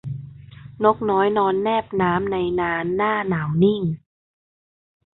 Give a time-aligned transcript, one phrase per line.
[0.83, 3.81] นกน้อยนอนแนบน้ำในนาหน้าหนาวนิ่ง